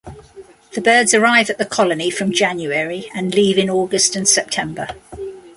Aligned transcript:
The 0.73 0.81
birds 0.81 1.13
arrive 1.13 1.51
at 1.51 1.59
the 1.59 1.63
colony 1.65 2.09
from 2.09 2.31
January 2.33 3.11
and 3.13 3.35
leave 3.35 3.59
in 3.59 3.69
August 3.69 4.15
and 4.15 4.27
September. 4.27 4.87